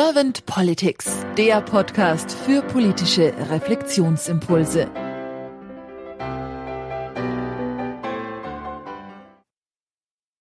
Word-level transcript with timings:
Servant 0.00 0.46
Politics, 0.46 1.26
der 1.36 1.60
Podcast 1.60 2.30
für 2.30 2.62
politische 2.62 3.34
Reflexionsimpulse. 3.50 4.88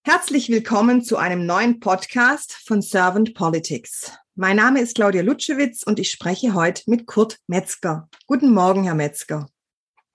Herzlich 0.06 0.50
willkommen 0.50 1.02
zu 1.02 1.18
einem 1.18 1.48
neuen 1.48 1.80
Podcast 1.80 2.54
von 2.54 2.84
Servant 2.84 3.34
Politics. 3.34 4.16
Mein 4.36 4.58
Name 4.58 4.80
ist 4.80 4.94
Claudia 4.94 5.24
Lutschewitz 5.24 5.82
und 5.82 5.98
ich 5.98 6.12
spreche 6.12 6.54
heute 6.54 6.84
mit 6.86 7.08
Kurt 7.08 7.40
Metzger. 7.48 8.08
Guten 8.28 8.54
Morgen, 8.54 8.84
Herr 8.84 8.94
Metzger. 8.94 9.50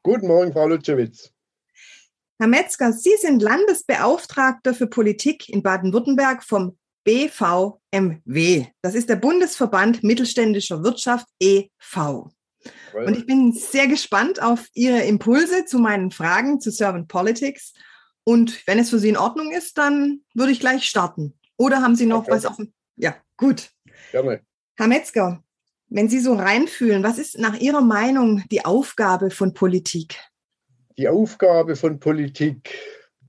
Guten 0.04 0.29
Morgen, 0.29 0.52
Frau 0.52 0.68
Lutschewitz. 0.68 1.32
Herr 2.38 2.46
Metzger, 2.46 2.93
Sie 2.93 3.16
sind 3.18 3.43
Landesbeauftragter 3.43 4.72
für 4.72 4.86
Politik 4.86 5.48
in 5.48 5.64
Baden-Württemberg 5.64 6.45
vom 6.45 6.79
BVMW. 7.05 8.66
Das 8.83 8.95
ist 8.95 9.09
der 9.09 9.16
Bundesverband 9.16 10.02
mittelständischer 10.02 10.83
Wirtschaft 10.83 11.27
e.V. 11.41 12.30
Und 12.95 13.16
ich 13.16 13.27
bin 13.27 13.52
sehr 13.52 13.88
gespannt 13.88 14.41
auf 14.41 14.69
Ihre 14.74 15.02
Impulse 15.02 15.65
zu 15.65 15.79
meinen 15.79 16.10
Fragen 16.10 16.60
zu 16.60 16.70
Servant 16.70 17.09
Politics. 17.09 17.73
Und 18.24 18.66
wenn 18.66 18.79
es 18.79 18.91
für 18.91 18.98
Sie 18.98 19.09
in 19.09 19.16
Ordnung 19.16 19.51
ist, 19.51 19.79
dann 19.79 20.20
würde 20.34 20.52
ich 20.52 20.60
gleich 20.60 20.84
starten. 20.84 21.38
Oder 21.57 21.83
haben 21.83 21.96
Sie 21.96 22.07
noch 22.07 22.20
okay. 22.20 22.30
was 22.30 22.46
offen? 22.46 22.73
Ja, 22.96 23.16
gut. 23.37 23.71
Gerne. 24.12 24.43
Herr 24.77 24.87
Metzger, 24.87 25.43
wenn 25.88 26.09
Sie 26.09 26.21
so 26.21 26.34
reinfühlen, 26.34 27.02
was 27.02 27.19
ist 27.19 27.38
nach 27.38 27.59
Ihrer 27.59 27.80
Meinung 27.80 28.45
die 28.51 28.65
Aufgabe 28.65 29.30
von 29.30 29.55
Politik? 29.55 30.19
die 30.98 31.09
Aufgabe 31.09 31.77
von 31.77 31.98
Politik, 31.98 32.79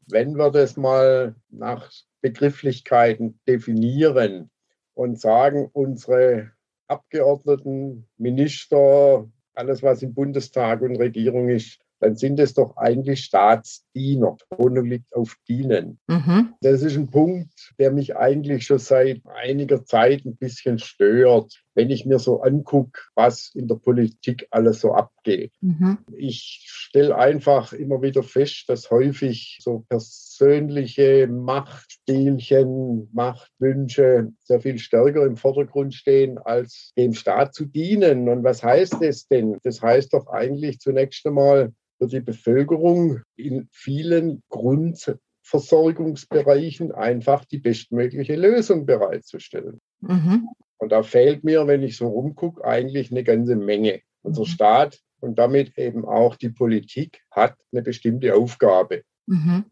wenn 0.08 0.38
wir 0.38 0.52
das 0.52 0.78
mal 0.78 1.36
nach 1.50 1.92
Begrifflichkeiten 2.24 3.40
definieren 3.48 4.50
und 4.96 5.20
sagen, 5.20 5.70
unsere 5.74 6.52
Abgeordneten, 6.88 8.08
Minister, 8.18 9.30
alles, 9.54 9.84
was 9.84 10.02
im 10.02 10.14
Bundestag 10.14 10.82
und 10.82 10.96
Regierung 10.96 11.50
ist, 11.50 11.80
dann 12.00 12.16
sind 12.16 12.40
es 12.40 12.54
doch 12.54 12.76
eigentlich 12.78 13.24
Staatsdiener. 13.24 14.38
Betonung 14.50 14.86
liegt 14.86 15.14
auf 15.16 15.38
Dienen. 15.48 16.00
Mhm. 16.08 16.54
Das 16.62 16.82
ist 16.82 16.98
ein 16.98 17.10
Punkt, 17.10 17.74
der 17.78 17.92
mich 17.92 18.16
eigentlich 18.16 18.66
schon 18.66 18.80
seit 18.80 19.22
einiger 19.26 19.86
Zeit 19.86 20.26
ein 20.26 20.36
bisschen 20.36 20.80
stört, 20.80 21.64
wenn 21.76 21.90
ich 21.90 22.06
mir 22.06 22.20
so 22.20 22.42
angucke, 22.42 23.02
was 23.16 23.52
in 23.56 23.68
der 23.68 23.76
Politik 23.76 24.48
alles 24.52 24.82
so 24.82 24.94
abgeht. 24.94 25.54
Mhm. 25.62 26.00
Ich 26.16 26.66
stelle 26.68 27.18
einfach 27.18 27.74
immer 27.74 28.02
wieder 28.02 28.24
fest, 28.24 28.66
dass 28.68 28.92
häufig 28.92 29.60
so 29.62 29.86
persönliche 29.90 31.28
Machtspielchen, 31.28 33.10
Machtwünsche 33.14 34.32
sehr 34.44 34.62
viel 34.62 34.78
stärker 34.78 35.26
im 35.26 35.38
Vordergrund 35.38 35.94
stehen, 35.94 36.38
als 36.38 36.94
dem 36.98 37.14
Staat 37.14 37.54
zu 37.54 37.66
dienen. 37.66 38.30
Und 38.30 38.44
was 38.44 38.64
heißt 38.64 38.98
das 39.02 39.28
denn? 39.28 39.58
Das 39.64 39.82
heißt 39.82 40.14
doch 40.14 40.28
eigentlich 40.28 40.80
zunächst 40.80 41.26
einmal, 41.26 41.74
für 41.98 42.08
die 42.08 42.22
Bevölkerung 42.22 43.22
in 43.36 43.68
vielen 43.72 44.44
Grundversorgungsbereichen 44.50 46.92
einfach 46.92 47.46
die 47.46 47.60
bestmögliche 47.60 48.36
Lösung 48.36 48.86
bereitzustellen. 48.86 49.80
Mhm. 50.02 50.50
Und 50.84 50.92
da 50.92 51.02
fehlt 51.02 51.46
mir, 51.46 51.66
wenn 51.66 51.82
ich 51.82 51.96
so 51.96 52.08
rumgucke, 52.10 52.64
eigentlich 52.66 53.10
eine 53.10 53.24
ganze 53.24 53.56
Menge. 53.56 54.02
Unser 54.22 54.42
mhm. 54.42 54.48
Staat 54.48 55.00
und 55.22 55.40
damit 55.40 55.78
eben 55.78 56.06
auch 56.06 56.36
die 56.36 56.50
Politik 56.50 57.22
hat 57.32 57.56
eine 57.72 57.82
bestimmte 57.82 58.36
Aufgabe. 58.36 59.04
Mhm. 59.26 59.64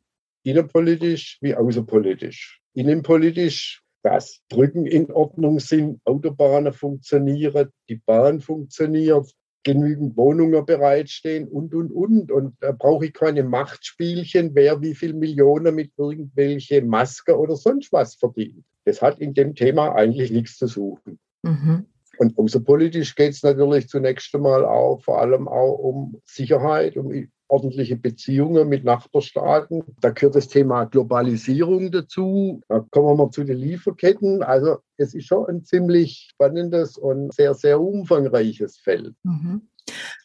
Innenpolitisch 0.44 1.38
wie 1.42 1.53
außerpolitisch. 1.53 2.62
Innenpolitisch, 2.73 3.84
dass 4.03 4.40
Brücken 4.48 4.86
in 4.86 5.12
Ordnung 5.12 5.59
sind, 5.59 6.00
Autobahnen 6.06 6.72
funktionieren, 6.72 7.70
die 7.90 7.98
Bahn 7.98 8.40
funktioniert, 8.40 9.30
genügend 9.64 10.18
Wohnungen 10.18 10.66
bereitstehen 10.66 11.47
und, 11.47 11.74
und, 11.74 11.91
und. 11.91 12.31
Und 12.31 12.56
da 12.62 12.72
brauche 12.72 13.06
ich 13.06 13.13
keine 13.13 13.44
Machtspielchen, 13.44 14.56
wer 14.56 14.81
wie 14.81 14.96
viel 14.96 15.13
Millionen 15.13 15.75
mit 15.75 15.91
irgendwelche 15.97 16.81
Maske 16.81 17.38
oder 17.38 17.56
sonst 17.56 17.91
was 17.91 18.16
verdient. 18.16 18.63
Das 18.85 19.02
hat 19.02 19.19
in 19.19 19.34
dem 19.34 19.56
Thema 19.56 19.94
eigentlich 19.94 20.31
nichts 20.31 20.58
zu 20.58 20.68
suchen. 20.68 21.19
Mhm. 21.44 21.85
Und 22.18 22.38
außerpolitisch 22.38 23.16
geht 23.16 23.31
es 23.31 23.44
natürlich 23.44 23.88
zunächst 23.88 24.34
einmal 24.35 24.66
auch 24.66 25.02
vor 25.02 25.19
allem 25.19 25.47
auch 25.47 25.75
um 25.75 26.22
Sicherheit, 26.25 26.97
um 26.97 27.12
ordentliche 27.51 27.97
Beziehungen 27.97 28.69
mit 28.69 28.85
Nachbarstaaten. 28.85 29.84
Da 30.00 30.12
gehört 30.12 30.35
das 30.35 30.47
Thema 30.47 30.85
Globalisierung 30.85 31.91
dazu. 31.91 32.62
Da 32.69 32.79
kommen 32.91 33.07
wir 33.07 33.25
mal 33.25 33.31
zu 33.31 33.44
den 33.44 33.57
Lieferketten. 33.57 34.41
Also 34.41 34.78
es 34.97 35.13
ist 35.13 35.28
schon 35.28 35.47
ein 35.47 35.66
ziemlich 35.66 36.29
spannendes 36.31 36.97
und 36.97 37.34
sehr, 37.34 37.53
sehr 37.53 37.81
umfangreiches 37.81 38.78
Feld. 38.78 39.13
Mhm. 39.23 39.67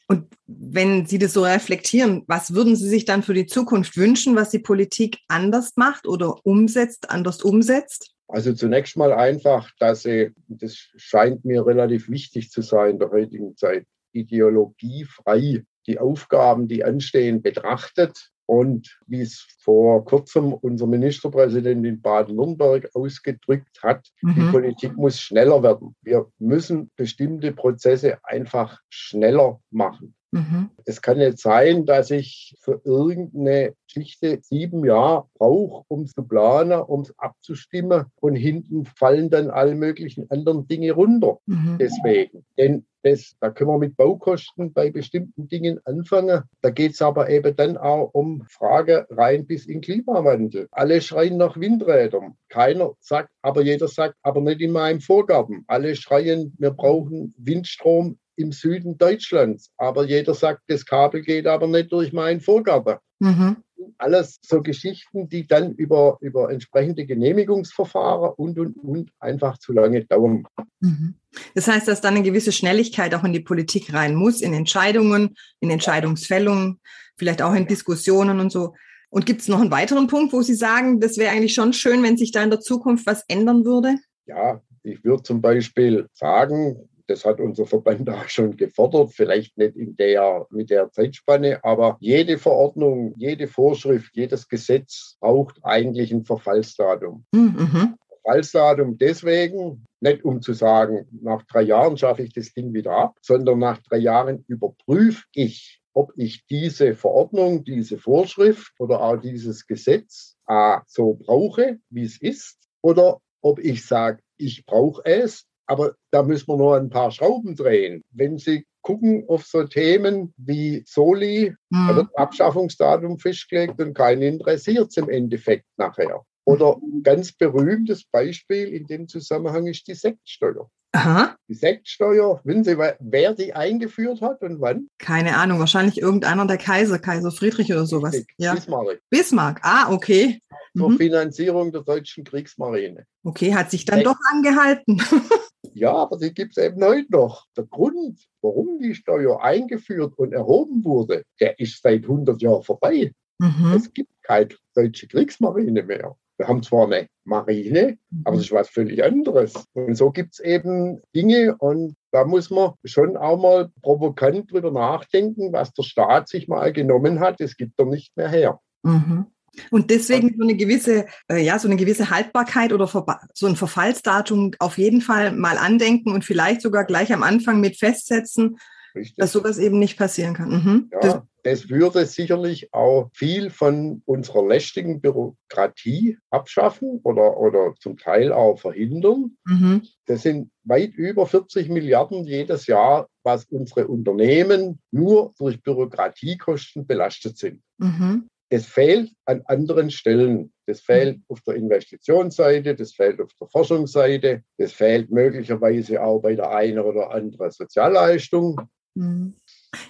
Und 0.07 0.29
wenn 0.47 1.07
Sie 1.07 1.19
das 1.19 1.33
so 1.33 1.43
reflektieren, 1.43 2.23
was 2.29 2.55
würden 2.55 2.77
Sie 2.77 2.89
sich 2.89 3.07
dann 3.07 3.25
für 3.25 3.35
die 3.35 3.47
Zukunft 3.47 3.97
wünschen, 3.97 4.37
was 4.37 4.51
die 4.51 4.61
Politik 4.61 5.19
anders 5.27 5.73
macht 5.75 6.07
oder 6.07 6.47
umsetzt, 6.47 7.11
anders 7.11 7.43
umsetzt? 7.43 8.13
Also 8.29 8.53
zunächst 8.53 8.97
mal 8.97 9.13
einfach, 9.13 9.71
dass 9.81 10.03
sie, 10.03 10.31
das 10.47 10.77
scheint 10.97 11.45
mir 11.45 11.67
relativ 11.67 12.09
wichtig 12.09 12.51
zu 12.51 12.63
sein 12.63 12.93
in 12.93 12.99
der 12.99 13.11
heutigen 13.11 13.57
Zeit, 13.57 13.87
ideologiefrei 14.13 15.65
die 15.87 15.99
Aufgaben, 15.99 16.69
die 16.69 16.85
anstehen, 16.85 17.43
betrachtet 17.43 18.31
und 18.47 18.99
wie 19.07 19.21
es 19.21 19.45
vor 19.59 20.05
kurzem 20.05 20.53
unser 20.53 20.87
Ministerpräsident 20.87 21.85
in 21.85 22.01
Baden-Württemberg 22.01 22.91
ausgedrückt 22.95 23.83
hat, 23.83 24.09
mhm. 24.23 24.35
die 24.35 24.53
Politik 24.53 24.97
muss 24.97 25.21
schneller 25.21 25.63
werden. 25.63 25.97
Wir 26.03 26.27
müssen 26.39 26.91
bestimmte 26.97 27.53
Prozesse 27.53 28.19
einfach 28.23 28.81
schneller 28.89 29.61
machen. 29.71 30.15
Mhm. 30.31 30.71
Es 30.85 31.03
kann 31.03 31.19
nicht 31.19 31.39
sein, 31.39 31.87
dass 31.87 32.11
ich 32.11 32.55
für 32.61 32.81
irgendeine 32.85 33.75
Geschichte 33.87 34.39
sieben 34.43 34.85
Jahre 34.85 35.27
brauche, 35.35 35.85
um 35.89 36.07
zu 36.07 36.23
planen, 36.23 36.81
um 36.81 37.03
es 37.03 37.19
abzustimmen 37.19 38.07
und 38.21 38.37
hinten 38.37 38.85
fallen 38.85 39.31
dann 39.31 39.51
alle 39.51 39.75
möglichen 39.75 40.31
anderen 40.31 40.69
Dinge 40.69 40.93
runter. 40.93 41.39
Mhm. 41.47 41.79
Deswegen. 41.81 42.45
Denn 42.59 42.87
das, 43.07 43.37
da 43.41 43.51
können 43.51 43.71
wir 43.71 43.79
mit 43.79 43.97
Baukosten 43.97 44.73
bei 44.73 44.91
bestimmten 44.91 45.49
Dingen 45.49 45.81
anfangen. 45.85 46.43
Da 46.61 46.71
geht 46.71 46.93
es 46.93 47.03
aber 47.03 47.31
eben 47.31 47.55
dann 47.55 47.77
auch 47.77 48.11
um 48.13 48.45
Frage 48.49 49.07
rein 49.11 49.47
bis 49.47 49.67
in 49.67 49.81
Klimawandel. 49.81 50.67
Alle 50.73 51.01
schreien 51.01 51.37
nach 51.37 51.57
Windrädern. 51.57 52.37
Keiner 52.49 52.95
sagt, 53.01 53.31
aber 53.43 53.63
jeder 53.63 53.89
sagt, 53.89 54.17
aber 54.23 54.41
nicht 54.41 54.61
in 54.61 54.73
meinem 54.73 55.01
Vorgaben. 55.01 55.65
Alle 55.69 55.95
schreien, 55.95 56.55
wir 56.59 56.73
brauchen 56.73 57.35
Windstrom 57.39 58.19
im 58.37 58.53
Süden 58.53 58.99
Deutschlands. 58.99 59.71
Aber 59.77 60.05
jeder 60.05 60.35
sagt, 60.35 60.63
das 60.69 60.85
Kabel 60.85 61.23
geht 61.23 61.47
aber 61.47 61.67
nicht 61.67 61.93
durch 61.93 62.13
meinen 62.13 62.41
Vorgarten. 62.41 62.99
Mhm. 63.19 63.57
Alles 63.99 64.39
so 64.43 64.63
Geschichten, 64.63 65.29
die 65.29 65.47
dann 65.47 65.73
über, 65.75 66.19
über 66.21 66.51
entsprechende 66.51 67.07
Genehmigungsverfahren 67.07 68.33
und, 68.37 68.59
und, 68.59 68.77
und 68.77 69.11
einfach 69.21 69.59
zu 69.59 69.73
lange 69.73 70.05
dauern. 70.05 70.45
Mhm. 70.81 71.15
Das 71.55 71.69
heißt, 71.69 71.87
dass 71.89 72.01
dann 72.01 72.15
eine 72.15 72.25
gewisse 72.25 72.53
Schnelligkeit 72.53 73.15
auch 73.15 73.25
in 73.25 73.33
die 73.33 73.41
Politik 73.41 73.93
rein 73.93 74.15
muss, 74.15 74.41
in 74.41 74.53
Entscheidungen, 74.53 75.37
in 75.61 75.71
Entscheidungsfällungen, 75.71 76.81
vielleicht 77.17 77.43
auch 77.43 77.55
in 77.55 77.67
Diskussionen 77.67 78.41
und 78.41 78.51
so. 78.51 78.75
Und 79.09 79.25
gibt 79.25 79.41
es 79.41 79.49
noch 79.49 79.61
einen 79.61 79.71
weiteren 79.71 80.09
Punkt, 80.09 80.33
wo 80.33 80.43
Sie 80.43 80.55
sagen, 80.55 81.01
das 81.01 81.17
wäre 81.17 81.33
eigentlich 81.33 81.55
schon 81.55 81.73
schön, 81.73 82.03
wenn 82.03 82.17
sich 82.17 82.33
da 82.33 82.43
in 82.43 82.51
der 82.51 82.61
Zukunft 82.61 83.07
was 83.07 83.25
ändern 83.29 83.65
würde? 83.65 83.97
Ja, 84.27 84.61
ich 84.83 85.05
würde 85.05 85.23
zum 85.23 85.41
Beispiel 85.41 86.07
sagen, 86.13 86.89
das 87.07 87.25
hat 87.25 87.41
unser 87.41 87.67
Verband 87.67 88.09
auch 88.11 88.29
schon 88.29 88.57
gefordert, 88.57 89.13
vielleicht 89.13 89.57
nicht 89.59 89.77
in 89.77 89.97
der, 89.97 90.47
mit 90.51 90.71
der 90.71 90.91
Zeitspanne, 90.91 91.63
aber 91.65 91.97
jede 92.01 92.39
Verordnung, 92.39 93.15
jede 93.17 93.49
Vorschrift, 93.49 94.15
jedes 94.15 94.49
Gesetz 94.49 95.17
braucht 95.21 95.59
eigentlich 95.63 96.13
ein 96.13 96.25
Verfallsdatum. 96.25 97.25
Mhm. 97.33 97.97
Verfallsdatum 98.23 98.99
deswegen, 98.99 99.87
nicht 100.01 100.25
um 100.25 100.43
zu 100.43 100.53
sagen, 100.53 101.07
nach 101.23 101.43
drei 101.45 101.63
Jahren 101.63 101.97
schaffe 101.97 102.23
ich 102.23 102.33
das 102.33 102.53
Ding 102.53 102.75
wieder 102.75 102.93
ab, 102.93 103.17
sondern 103.23 103.59
nach 103.61 103.81
drei 103.83 103.99
Jahren 103.99 104.45
überprüfe 104.49 105.25
ich, 105.33 105.81
ob 105.93 106.13
ich 106.17 106.45
diese 106.47 106.95
Verordnung, 106.95 107.65
diese 107.65 107.99
Vorschrift 107.99 108.73
oder 108.79 109.01
auch 109.01 109.17
dieses 109.17 109.67
Gesetz 109.67 110.37
A, 110.47 110.83
so 110.87 111.15
brauche, 111.15 111.79
wie 111.89 112.05
es 112.05 112.21
ist, 112.21 112.59
oder 112.83 113.21
ob 113.41 113.59
ich 113.61 113.87
sage, 113.87 114.23
ich 114.37 114.67
brauche 114.67 115.05
es, 115.05 115.47
aber 115.67 115.95
da 116.11 116.23
müssen 116.23 116.49
wir 116.49 116.57
nur 116.57 116.77
ein 116.77 116.91
paar 116.91 117.11
Schrauben 117.11 117.57
drehen. 117.57 118.03
Wenn 118.11 118.39
Sie 118.39 118.67
gucken 118.83 119.25
auf 119.29 119.45
so 119.45 119.65
Themen 119.65 120.33
wie 120.37 120.85
Soli, 120.87 121.55
mhm. 121.71 121.89
da 121.89 121.97
wird 121.97 122.19
Abschaffungsdatum 122.19 123.19
festgelegt 123.19 123.81
und 123.81 123.95
keinen 123.95 124.23
interessiert 124.23 124.91
es 124.91 124.97
im 124.97 125.09
Endeffekt 125.09 125.67
nachher. 125.77 126.23
Oder 126.45 126.77
ein 126.77 127.03
ganz 127.03 127.33
berühmtes 127.33 128.05
Beispiel 128.05 128.69
in 128.69 128.87
dem 128.87 129.09
Zusammenhang 129.09 129.67
ist 129.67 129.89
die 129.89 129.95
Sektsteuer. 129.95 130.71
Aha. 130.93 131.37
Die 131.49 131.55
Sektsteuer, 131.55 132.41
wissen 132.45 132.65
Sie, 132.65 132.79
wer 132.79 133.35
die 133.35 133.53
eingeführt 133.53 134.23
hat 134.23 134.41
und 134.43 134.61
wann? 134.61 134.89
Keine 134.99 135.37
Ahnung, 135.37 135.59
wahrscheinlich 135.59 136.01
irgendeiner 136.01 136.47
der 136.47 136.57
Kaiser, 136.57 136.99
Kaiser 136.99 137.33
Friedrich 137.33 137.73
oder 137.73 137.87
sowas. 137.87 138.25
Ja. 138.39 138.55
Bismarck. 138.55 139.01
Bismarck, 139.11 139.61
ah, 139.63 139.93
okay. 139.93 140.41
Zur 140.77 140.91
mhm. 140.91 140.97
Finanzierung 140.97 141.73
der 141.73 141.83
deutschen 141.83 142.25
Kriegsmarine. 142.25 143.05
Okay, 143.25 143.55
hat 143.55 143.71
sich 143.71 143.85
dann 143.85 143.97
Sekt. 143.97 144.07
doch 144.07 144.17
angehalten. 144.31 145.03
Ja, 145.77 145.93
aber 145.93 146.17
die 146.17 146.33
gibt 146.33 146.57
es 146.57 146.65
eben 146.65 146.83
heute 146.83 147.13
noch. 147.13 147.45
Der 147.55 147.65
Grund, 147.65 148.19
warum 148.41 148.79
die 148.79 148.95
Steuer 148.95 149.43
eingeführt 149.43 150.15
und 150.17 150.33
erhoben 150.33 150.83
wurde, 150.85 151.25
der 151.39 151.61
ist 151.61 151.83
seit 151.83 152.05
100 152.05 152.41
Jahren 152.41 152.63
vorbei. 152.63 153.13
Mhm. 153.39 153.75
Es 153.77 153.93
gibt 153.93 154.11
keine 154.23 154.49
deutsche 154.75 155.07
Kriegsmarine 155.07 155.83
mehr. 155.83 156.17
Wir 156.39 156.49
haben 156.49 156.63
zwar 156.63 156.87
eine 156.87 157.09
Marine, 157.25 157.99
aber 158.25 158.37
das 158.37 158.47
ist 158.47 158.53
was 158.53 158.71
völlig 158.71 159.05
anderes. 159.05 159.53
Und 159.75 159.97
so 159.97 160.11
gibt 160.11 160.35
es 160.35 160.41
eben 160.41 161.03
Dinge 161.15 161.57
und 161.59 161.95
da 162.11 162.25
muss 162.25 162.51
man 162.51 162.73
schon 162.85 163.17
auch 163.19 163.39
mal 163.39 163.71
provokant 163.83 164.51
drüber 164.51 164.71
nachdenken, 164.71 165.53
was 165.53 165.73
der 165.75 165.83
Staat 165.83 166.29
sich 166.29 166.49
mal 166.49 166.73
genommen 166.73 167.21
hat. 167.21 167.41
Das 167.41 167.57
gibt 167.57 167.79
er 167.79 167.87
nicht 167.87 168.17
mehr 168.17 168.29
her. 168.29 168.61
Mhm. 168.83 169.27
Und 169.71 169.91
deswegen 169.91 170.35
so 170.37 170.43
eine 170.43 170.57
gewisse, 170.57 171.07
äh, 171.29 171.43
ja, 171.43 171.59
so 171.59 171.69
eine 171.69 171.77
gewisse 171.77 172.11
Haltbarkeit 172.11 172.73
oder 172.73 172.87
so 173.35 173.47
ein 173.47 173.57
Verfallsdatum 173.57 174.53
auf 174.59 174.79
jeden 174.79 175.01
Fall 175.01 175.33
mal 175.33 175.59
andenken 175.59 176.13
und 176.13 176.25
vielleicht 176.25 176.63
sogar 176.63 176.85
gleich 176.85 177.13
am 177.13 177.23
Anfang 177.23 177.61
mit 177.61 177.79
festsetzen, 177.79 178.59
Richtig. 178.95 179.17
dass 179.17 179.33
sowas 179.33 179.59
eben 179.59 179.79
nicht 179.79 179.99
passieren 179.99 180.35
kann. 180.35 180.51
Mhm. 180.51 180.91
Ja, 180.93 181.01
das, 181.01 181.23
das 181.43 181.69
würde 181.69 182.07
sicherlich 182.07 182.73
auch 182.73 183.11
viel 183.15 183.51
von 183.51 184.03
unserer 184.05 184.47
lästigen 184.47 185.01
Bürokratie 185.01 186.19
abschaffen 186.31 187.01
oder, 187.05 187.37
oder 187.37 187.75
zum 187.79 187.97
Teil 187.99 188.33
auch 188.33 188.59
verhindern. 188.59 189.37
Mhm. 189.45 189.83
Das 190.07 190.23
sind 190.23 190.51
weit 190.65 190.95
über 190.95 191.27
40 191.27 191.69
Milliarden 191.69 192.25
jedes 192.25 192.67
Jahr, 192.67 193.09
was 193.23 193.45
unsere 193.45 193.87
Unternehmen 193.87 194.81
nur 194.91 195.35
durch 195.39 195.63
Bürokratiekosten 195.63 196.87
belastet 196.87 197.39
sind. 197.39 197.63
Mhm. 197.79 198.29
Das 198.51 198.67
fehlt 198.67 199.13
an 199.25 199.43
anderen 199.47 199.91
Stellen. 199.91 200.53
Das 200.67 200.81
fehlt 200.81 201.21
auf 201.29 201.41
der 201.43 201.55
Investitionsseite, 201.55 202.75
das 202.75 202.93
fehlt 202.93 203.21
auf 203.21 203.31
der 203.41 203.49
Forschungsseite, 203.49 204.43
das 204.59 204.73
fehlt 204.73 205.11
möglicherweise 205.11 206.03
auch 206.03 206.21
bei 206.21 206.35
der 206.35 206.51
einen 206.51 206.81
oder 206.81 207.11
anderen 207.11 207.51
Sozialleistung. 207.51 208.61
Mhm. 208.95 209.35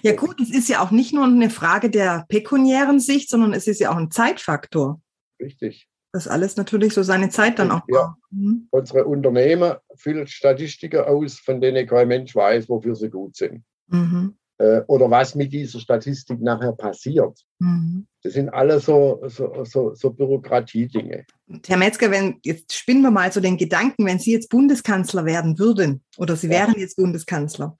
Ja 0.01 0.13
gut, 0.15 0.39
es 0.41 0.51
ist 0.51 0.69
ja 0.69 0.83
auch 0.83 0.91
nicht 0.91 1.13
nur 1.13 1.25
eine 1.25 1.49
Frage 1.49 1.89
der 1.89 2.25
pekuniären 2.29 2.99
Sicht, 2.99 3.29
sondern 3.29 3.53
es 3.53 3.67
ist 3.67 3.79
ja 3.79 3.91
auch 3.91 3.97
ein 3.97 4.11
Zeitfaktor. 4.11 5.01
Richtig. 5.41 5.87
Das 6.13 6.27
alles 6.27 6.57
natürlich 6.57 6.93
so 6.93 7.03
seine 7.03 7.29
Zeit 7.29 7.59
dann 7.59 7.71
auch 7.71 7.81
ja. 7.87 8.15
Mhm. 8.31 8.67
Unsere 8.71 9.05
Unternehmen 9.05 9.75
füllen 9.95 10.27
Statistiken 10.27 11.01
aus, 11.01 11.39
von 11.39 11.61
denen 11.61 11.87
kein 11.87 12.07
Mensch 12.07 12.35
weiß, 12.35 12.69
wofür 12.69 12.95
sie 12.95 13.09
gut 13.09 13.35
sind. 13.35 13.63
Mhm. 13.87 14.37
Äh, 14.59 14.81
oder 14.87 15.11
was 15.11 15.35
mit 15.35 15.53
dieser 15.53 15.79
Statistik 15.79 16.41
nachher 16.41 16.71
passiert. 16.71 17.37
Mhm. 17.59 18.07
Das 18.23 18.33
sind 18.33 18.49
alle 18.49 18.79
so, 18.79 19.21
so, 19.27 19.63
so, 19.63 19.93
so 19.93 20.09
Bürokratiedinge. 20.09 21.25
Herr 21.67 21.77
Metzger, 21.77 22.09
wenn, 22.09 22.39
jetzt 22.43 22.73
spinnen 22.73 23.03
wir 23.03 23.11
mal 23.11 23.31
so 23.31 23.39
den 23.39 23.57
Gedanken, 23.57 24.05
wenn 24.05 24.17
Sie 24.17 24.31
jetzt 24.31 24.49
Bundeskanzler 24.49 25.25
werden 25.25 25.59
würden 25.59 26.01
oder 26.17 26.35
Sie 26.35 26.49
wären 26.49 26.73
ja. 26.73 26.79
jetzt 26.79 26.95
Bundeskanzler 26.95 27.77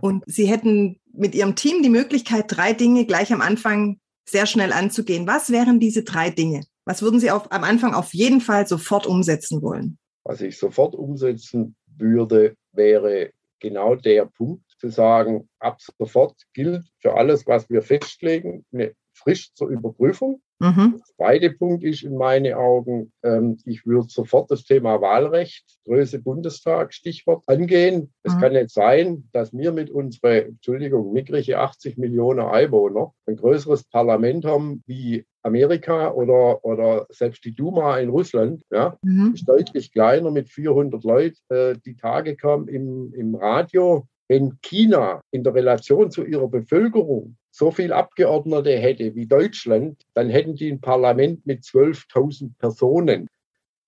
und 0.00 0.22
Sie 0.26 0.46
hätten 0.46 1.00
mit 1.12 1.34
Ihrem 1.34 1.56
Team 1.56 1.82
die 1.82 1.88
Möglichkeit, 1.88 2.44
drei 2.46 2.74
Dinge 2.74 3.06
gleich 3.06 3.32
am 3.32 3.40
Anfang 3.40 3.98
sehr 4.24 4.46
schnell 4.46 4.72
anzugehen. 4.72 5.26
Was 5.26 5.50
wären 5.50 5.80
diese 5.80 6.04
drei 6.04 6.30
Dinge? 6.30 6.62
Was 6.84 7.02
würden 7.02 7.18
Sie 7.18 7.32
auf, 7.32 7.50
am 7.50 7.64
Anfang 7.64 7.92
auf 7.92 8.14
jeden 8.14 8.40
Fall 8.40 8.68
sofort 8.68 9.04
umsetzen 9.04 9.62
wollen? 9.62 9.98
Was 10.22 10.40
ich 10.40 10.56
sofort 10.58 10.94
umsetzen 10.94 11.74
würde, 11.96 12.54
wäre 12.72 13.32
genau 13.58 13.96
der 13.96 14.26
Punkt 14.26 14.69
zu 14.80 14.88
sagen, 14.88 15.48
ab 15.58 15.78
sofort 15.98 16.34
gilt 16.54 16.84
für 17.00 17.14
alles, 17.14 17.46
was 17.46 17.68
wir 17.70 17.82
festlegen, 17.82 18.64
eine 18.72 18.94
Frist 19.12 19.56
zur 19.56 19.68
Überprüfung. 19.68 20.40
Mhm. 20.60 20.96
Der 20.96 21.04
zweite 21.16 21.50
Punkt 21.50 21.84
ist 21.84 22.02
in 22.02 22.16
meinen 22.16 22.52
Augen, 22.54 23.12
ähm, 23.22 23.58
ich 23.64 23.86
würde 23.86 24.08
sofort 24.08 24.50
das 24.50 24.64
Thema 24.64 25.00
Wahlrecht, 25.00 25.64
Größe 25.86 26.20
Bundestag, 26.20 26.92
Stichwort 26.92 27.42
angehen. 27.46 28.12
Es 28.22 28.34
mhm. 28.34 28.40
kann 28.40 28.52
nicht 28.52 28.70
sein, 28.70 29.28
dass 29.32 29.52
wir 29.52 29.72
mit 29.72 29.90
unseren, 29.90 30.48
Entschuldigung, 30.48 31.12
mickrige 31.12 31.58
80 31.58 31.96
Millionen 31.96 32.40
Einwohner 32.40 33.12
ein 33.26 33.36
größeres 33.36 33.84
Parlament 33.84 34.44
haben 34.44 34.82
wie 34.86 35.24
Amerika 35.42 36.10
oder, 36.12 36.62
oder 36.64 37.06
selbst 37.08 37.44
die 37.46 37.54
Duma 37.54 37.98
in 37.98 38.10
Russland, 38.10 38.62
ja, 38.70 38.98
mhm. 39.02 39.32
ist 39.34 39.48
deutlich 39.48 39.92
kleiner 39.92 40.30
mit 40.30 40.50
400 40.50 41.02
Leuten. 41.02 41.38
Äh, 41.48 41.76
die 41.84 41.96
Tage 41.96 42.36
kam 42.36 42.68
im, 42.68 43.14
im 43.14 43.34
Radio, 43.34 44.06
wenn 44.30 44.60
China 44.62 45.22
in 45.32 45.42
der 45.42 45.56
Relation 45.56 46.12
zu 46.12 46.24
ihrer 46.24 46.46
Bevölkerung 46.46 47.36
so 47.50 47.72
viel 47.72 47.92
Abgeordnete 47.92 48.78
hätte 48.78 49.16
wie 49.16 49.26
Deutschland, 49.26 50.06
dann 50.14 50.30
hätten 50.30 50.54
die 50.54 50.70
ein 50.70 50.80
Parlament 50.80 51.44
mit 51.46 51.64
12.000 51.64 52.52
Personen. 52.56 53.26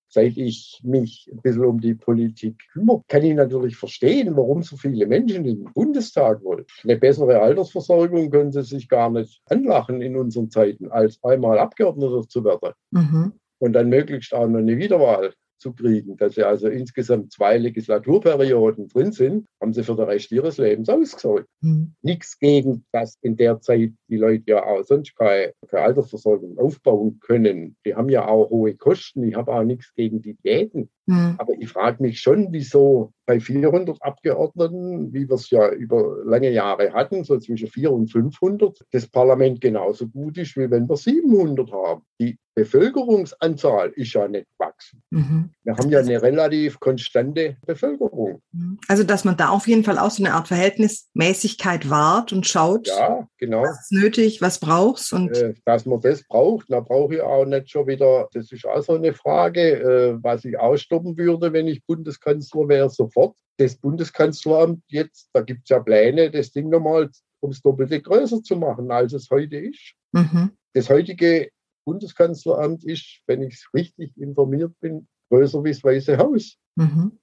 Seit 0.09 0.37
ich 0.37 0.81
mich 0.83 1.31
ein 1.33 1.41
bisschen 1.43 1.65
um 1.65 1.81
die 1.81 1.94
Politik 1.94 2.56
kümmere, 2.73 3.03
kann 3.06 3.23
ich 3.23 3.35
natürlich 3.35 3.77
verstehen, 3.77 4.37
warum 4.37 4.65
so 4.65 4.77
viele 4.77 5.06
Menschen 5.06 5.44
in 5.44 5.62
den 5.62 5.73
Bundestag 5.73 6.43
wollen. 6.43 6.67
Eine 6.83 6.97
bessere 6.97 7.41
Altersversorgung 7.41 8.29
können 8.29 8.50
sie 8.50 8.65
sich 8.65 8.88
gar 8.88 9.11
nicht 9.11 9.41
anlachen 9.49 10.03
in 10.03 10.17
unseren 10.17 10.50
Zeiten, 10.50 10.91
als 10.91 11.23
einmal 11.23 11.61
Abgeordneter 11.61 12.29
zu 12.29 12.45
werden. 12.45 12.73
Mhm. 12.91 13.33
Und 13.61 13.75
dann 13.75 13.88
möglichst 13.88 14.35
auch 14.35 14.49
noch 14.49 14.59
eine 14.59 14.77
Wiederwahl 14.77 15.35
zu 15.62 15.73
kriegen. 15.73 16.17
Dass 16.17 16.35
sie 16.35 16.43
also 16.43 16.69
insgesamt 16.69 17.32
zwei 17.32 17.56
Legislaturperioden 17.56 18.88
drin 18.88 19.12
sind, 19.12 19.47
haben 19.61 19.73
sie 19.73 19.85
für 19.85 19.97
den 19.97 20.05
Rest 20.05 20.31
ihres 20.32 20.59
Lebens 20.59 20.88
ausgesorgt. 20.88 21.47
Mhm. 21.61 21.94
Nichts 22.03 22.38
gegen, 22.38 22.85
dass 22.93 23.17
in 23.23 23.37
der 23.37 23.61
Zeit 23.61 23.93
die 24.09 24.17
Leute 24.17 24.44
ja 24.47 24.64
auch 24.64 24.82
sonst 24.82 25.17
keine, 25.17 25.55
keine 25.69 25.85
Altersversorgung 25.85 26.59
aufbauen 26.59 27.19
können. 27.20 27.76
Die 27.87 27.94
haben 27.94 28.11
ja 28.11 28.26
auch 28.26 28.50
hohe 28.50 28.75
Kosten. 28.75 29.23
Ich 29.25 29.37
habe 29.37 29.55
auch 29.55 29.64
nichts 29.64 29.94
gegen 29.94 30.20
die 30.20 30.35
Diäten. 30.35 30.91
Mhm. 31.06 31.34
Aber 31.38 31.52
ich 31.58 31.69
frage 31.69 32.02
mich 32.02 32.20
schon, 32.20 32.49
wieso 32.52 33.12
bei 33.26 33.40
400 33.40 34.02
Abgeordneten, 34.02 35.12
wie 35.12 35.28
wir 35.28 35.34
es 35.34 35.50
ja 35.50 35.70
über 35.70 36.19
lange 36.25 36.50
Jahre 36.50 36.93
hatten, 36.93 37.25
so 37.25 37.38
zwischen 37.38 37.69
400 37.69 38.00
und 38.00 38.08
500, 38.08 38.84
das 38.90 39.06
Parlament 39.06 39.60
genauso 39.60 40.08
gut 40.08 40.38
ist, 40.38 40.56
wie 40.56 40.70
wenn 40.70 40.88
wir 40.88 40.96
700 40.96 41.72
haben. 41.72 42.02
Die 42.20 42.38
Bevölkerungsanzahl 42.54 43.93
ist 43.96 44.12
ja 44.12 44.28
nicht 44.28 44.46
wachsen. 44.58 45.02
Mhm. 45.10 45.50
Wir 45.62 45.76
haben 45.76 45.88
ja 45.88 46.00
eine 46.00 46.20
relativ 46.20 46.78
konstante 46.81 47.56
Bevölkerung. 47.66 48.43
Mhm. 48.52 48.78
Also, 48.88 49.04
dass 49.04 49.25
man 49.25 49.37
da 49.38 49.49
auf 49.49 49.66
jeden 49.66 49.84
Fall 49.84 49.99
auch 49.99 50.10
so 50.10 50.22
eine 50.22 50.34
Art 50.34 50.49
Verhältnismäßigkeit 50.49 51.88
wahrt 51.88 52.32
und 52.32 52.46
schaut, 52.46 52.88
ja, 52.88 53.26
genau. 53.38 53.62
was 53.62 53.81
ist 53.82 53.93
nötig, 53.93 54.43
was 54.43 54.58
brauchst 54.58 55.14
und 55.14 55.34
äh, 55.34 55.54
dass 55.64 55.87
man 55.87 56.00
das 56.02 56.25
braucht, 56.25 56.70
da 56.70 56.81
brauche 56.81 57.14
ich 57.14 57.20
auch 57.22 57.46
nicht 57.46 57.70
schon 57.70 57.87
wieder, 57.87 58.28
das 58.34 58.52
ist 58.52 58.66
auch 58.66 58.82
so 58.82 58.94
eine 58.94 59.14
Frage, 59.14 59.81
äh, 59.81 60.19
was 60.22 60.44
ich 60.44 60.58
ausstoppen 60.93 61.17
würde, 61.17 61.53
wenn 61.53 61.66
ich 61.66 61.85
Bundeskanzler 61.85 62.69
wäre, 62.69 62.90
sofort. 62.90 63.37
Das 63.59 63.76
Bundeskanzleramt 63.76 64.83
jetzt, 64.88 65.31
da 65.33 65.43
gibt 65.43 65.62
es 65.64 65.71
ja 65.71 65.81
Pläne, 65.81 66.31
das 66.31 66.52
Ding 66.52 66.69
nochmal 66.69 67.11
ums 67.43 67.62
Doppelte 67.62 68.00
größer 68.00 68.43
zu 68.43 68.57
machen, 68.57 68.90
als 68.90 69.12
es 69.12 69.28
heute 69.31 69.57
ist. 69.57 69.95
Mhm. 70.12 70.50
Das 70.75 70.88
heutige 70.88 71.50
Bundeskanzleramt 71.85 72.85
ist, 72.85 73.21
wenn 73.26 73.43
ich 73.43 73.66
richtig 73.75 74.16
informiert 74.16 74.73
bin, 74.81 75.09
größer 75.31 75.64
wie 75.64 75.71
das 75.71 75.83
Weiße 75.83 76.19
Haus. 76.19 76.57
Mhm. 76.76 77.19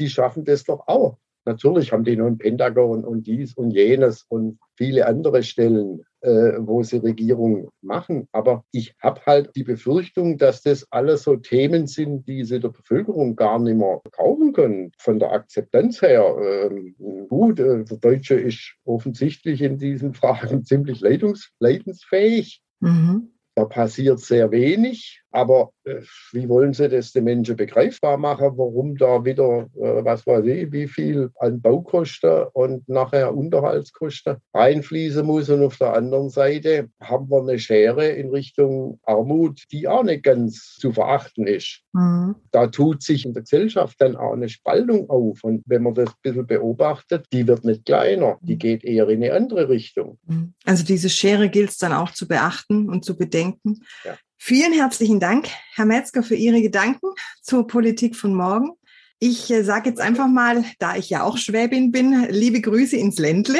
Die 0.00 0.08
schaffen 0.08 0.44
das 0.44 0.64
doch 0.64 0.86
auch. 0.86 1.18
Natürlich 1.44 1.92
haben 1.92 2.04
die 2.04 2.16
noch 2.16 2.26
ein 2.26 2.38
Pentagon 2.38 3.04
und 3.04 3.26
dies 3.26 3.54
und 3.54 3.70
jenes 3.70 4.24
und 4.28 4.58
viele 4.76 5.06
andere 5.06 5.42
Stellen, 5.42 6.04
äh, 6.20 6.52
wo 6.58 6.82
sie 6.82 6.98
Regierung 6.98 7.70
machen. 7.82 8.28
Aber 8.32 8.64
ich 8.72 8.94
habe 9.00 9.20
halt 9.26 9.50
die 9.56 9.64
Befürchtung, 9.64 10.36
dass 10.36 10.62
das 10.62 10.86
alles 10.90 11.22
so 11.22 11.36
Themen 11.36 11.86
sind, 11.86 12.28
die 12.28 12.44
sie 12.44 12.60
der 12.60 12.68
Bevölkerung 12.68 13.36
gar 13.36 13.58
nicht 13.58 13.76
mehr 13.76 14.00
kaufen 14.12 14.52
können. 14.52 14.92
Von 14.98 15.18
der 15.18 15.32
Akzeptanz 15.32 16.02
her, 16.02 16.36
äh, 16.38 17.24
gut, 17.28 17.58
äh, 17.58 17.84
der 17.84 17.96
Deutsche 17.96 18.34
ist 18.34 18.74
offensichtlich 18.84 19.62
in 19.62 19.78
diesen 19.78 20.14
Fragen 20.14 20.64
ziemlich 20.64 21.00
leidensfähig. 21.00 22.62
Mhm. 22.80 23.32
Da 23.54 23.64
passiert 23.64 24.20
sehr 24.20 24.50
wenig, 24.50 25.19
aber 25.32 25.72
äh, 25.84 26.00
wie 26.32 26.48
wollen 26.48 26.72
Sie 26.72 26.88
das 26.88 27.12
den 27.12 27.24
Menschen 27.24 27.56
begreifbar 27.56 28.16
machen, 28.16 28.52
warum 28.56 28.96
da 28.96 29.24
wieder, 29.24 29.68
äh, 29.76 30.04
was 30.04 30.26
weiß 30.26 30.44
ich, 30.46 30.72
wie 30.72 30.88
viel 30.88 31.30
an 31.38 31.60
Baukosten 31.60 32.46
und 32.52 32.88
nachher 32.88 33.34
Unterhaltskosten 33.36 34.36
reinfließen 34.54 35.24
muss. 35.24 35.48
Und 35.48 35.62
auf 35.62 35.78
der 35.78 35.94
anderen 35.94 36.30
Seite 36.30 36.88
haben 37.00 37.30
wir 37.30 37.40
eine 37.40 37.58
Schere 37.58 38.08
in 38.08 38.30
Richtung 38.30 38.98
Armut, 39.04 39.62
die 39.70 39.86
auch 39.86 40.02
nicht 40.02 40.24
ganz 40.24 40.76
zu 40.80 40.92
verachten 40.92 41.46
ist. 41.46 41.82
Mhm. 41.92 42.34
Da 42.50 42.66
tut 42.66 43.02
sich 43.02 43.24
in 43.24 43.32
der 43.32 43.42
Gesellschaft 43.42 44.00
dann 44.00 44.16
auch 44.16 44.32
eine 44.32 44.48
Spaltung 44.48 45.08
auf. 45.10 45.44
Und 45.44 45.62
wenn 45.66 45.82
man 45.82 45.94
das 45.94 46.10
ein 46.10 46.22
bisschen 46.22 46.46
beobachtet, 46.46 47.26
die 47.32 47.46
wird 47.46 47.64
nicht 47.64 47.84
kleiner, 47.84 48.38
die 48.42 48.54
mhm. 48.54 48.58
geht 48.58 48.84
eher 48.84 49.08
in 49.08 49.22
eine 49.22 49.34
andere 49.34 49.68
Richtung. 49.68 50.18
Mhm. 50.26 50.54
Also 50.64 50.84
diese 50.84 51.08
Schere 51.08 51.48
gilt 51.48 51.70
es 51.70 51.78
dann 51.78 51.92
auch 51.92 52.10
zu 52.10 52.26
beachten 52.26 52.88
und 52.88 53.04
zu 53.04 53.16
bedenken. 53.16 53.82
Ja. 54.04 54.16
Vielen 54.42 54.72
herzlichen 54.72 55.20
Dank, 55.20 55.48
Herr 55.74 55.84
Metzger, 55.84 56.22
für 56.22 56.34
Ihre 56.34 56.62
Gedanken 56.62 57.08
zur 57.42 57.66
Politik 57.66 58.16
von 58.16 58.34
morgen. 58.34 58.70
Ich 59.18 59.50
äh, 59.50 59.62
sage 59.62 59.90
jetzt 59.90 60.00
einfach 60.00 60.28
mal, 60.28 60.64
da 60.78 60.96
ich 60.96 61.10
ja 61.10 61.24
auch 61.24 61.36
Schwäbin 61.36 61.92
bin, 61.92 62.26
liebe 62.30 62.62
Grüße 62.62 62.96
ins 62.96 63.18
Ländle. 63.18 63.58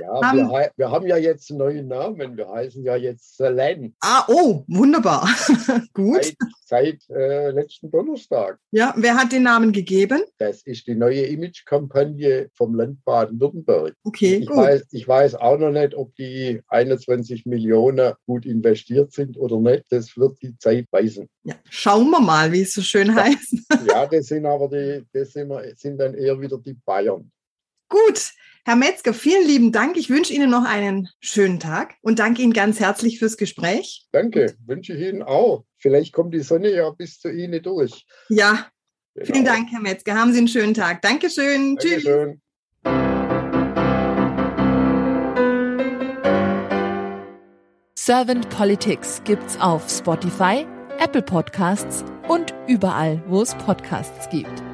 Ja, 0.00 0.10
um, 0.10 0.20
wir, 0.50 0.72
wir, 0.76 0.90
haben 0.90 1.06
ja 1.06 1.16
jetzt 1.16 1.48
einen 1.48 1.60
neuen 1.60 1.86
Namen. 1.86 2.36
Wir 2.36 2.48
heißen 2.48 2.82
ja 2.82 2.96
jetzt 2.96 3.36
Selen. 3.36 3.94
Ah, 4.00 4.24
oh, 4.26 4.64
wunderbar. 4.66 5.28
Gut. 5.94 6.34
Seit, 6.74 7.08
äh, 7.08 7.52
letzten 7.52 7.88
Donnerstag. 7.88 8.58
Ja, 8.72 8.92
wer 8.96 9.14
hat 9.14 9.30
den 9.30 9.44
Namen 9.44 9.70
gegeben? 9.70 10.24
Das 10.38 10.62
ist 10.62 10.88
die 10.88 10.96
neue 10.96 11.24
Image-Kampagne 11.26 12.48
vom 12.52 12.74
Land 12.74 13.04
Baden-Württemberg. 13.04 13.94
Okay, 14.02 14.38
ich 14.38 14.48
gut. 14.48 14.56
Weiß, 14.56 14.84
ich 14.90 15.06
weiß 15.06 15.36
auch 15.36 15.56
noch 15.56 15.70
nicht, 15.70 15.94
ob 15.94 16.12
die 16.16 16.60
21 16.66 17.46
Millionen 17.46 18.14
gut 18.26 18.44
investiert 18.44 19.12
sind 19.12 19.36
oder 19.36 19.60
nicht. 19.60 19.84
Das 19.90 20.16
wird 20.16 20.42
die 20.42 20.58
Zeit 20.58 20.88
weisen. 20.90 21.28
Ja, 21.44 21.54
schauen 21.70 22.10
wir 22.10 22.20
mal, 22.20 22.50
wie 22.50 22.62
es 22.62 22.74
so 22.74 22.82
schön 22.82 23.14
heißt. 23.14 23.54
Ja, 23.86 24.06
das 24.06 24.26
sind 24.26 24.44
aber 24.44 24.68
die, 24.68 25.04
das 25.12 25.32
sind, 25.32 25.52
sind 25.76 25.98
dann 25.98 26.14
eher 26.14 26.40
wieder 26.40 26.58
die 26.58 26.74
Bayern. 26.74 27.30
Gut, 27.94 28.32
Herr 28.64 28.74
Metzger, 28.74 29.14
vielen 29.14 29.46
lieben 29.46 29.70
Dank. 29.70 29.96
Ich 29.96 30.10
wünsche 30.10 30.32
Ihnen 30.32 30.50
noch 30.50 30.64
einen 30.64 31.08
schönen 31.20 31.60
Tag 31.60 31.94
und 32.02 32.18
danke 32.18 32.42
Ihnen 32.42 32.52
ganz 32.52 32.80
herzlich 32.80 33.20
fürs 33.20 33.36
Gespräch. 33.36 34.08
Danke, 34.10 34.56
wünsche 34.66 34.94
ich 34.94 35.00
Ihnen 35.00 35.22
auch. 35.22 35.64
Vielleicht 35.78 36.12
kommt 36.12 36.34
die 36.34 36.40
Sonne 36.40 36.74
ja 36.74 36.90
bis 36.90 37.20
zu 37.20 37.30
Ihnen 37.30 37.62
durch. 37.62 38.04
Ja, 38.28 38.66
genau. 39.14 39.32
vielen 39.32 39.44
Dank, 39.44 39.68
Herr 39.70 39.80
Metzger. 39.80 40.16
Haben 40.16 40.32
Sie 40.32 40.38
einen 40.38 40.48
schönen 40.48 40.74
Tag. 40.74 41.02
Dankeschön. 41.02 41.76
Dankeschön. 41.76 42.40
Tschüss. 42.82 42.94
Servant 47.94 48.50
Politics 48.50 49.22
gibt's 49.24 49.56
auf 49.60 49.88
Spotify, 49.88 50.66
Apple 50.98 51.22
Podcasts 51.22 52.04
und 52.26 52.52
überall, 52.66 53.22
wo 53.28 53.40
es 53.40 53.54
Podcasts 53.54 54.28
gibt. 54.30 54.73